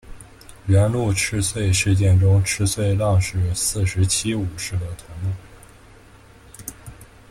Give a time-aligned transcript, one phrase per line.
[0.65, 5.31] 元禄赤穗事件中赤穗浪士四十七武士的头目。